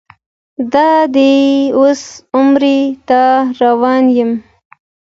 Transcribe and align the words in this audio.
دادی 0.73 1.37
اوس 1.77 2.01
عمرې 2.37 2.79
ته 3.07 3.21
روان 3.61 4.03
یم. 4.17 4.31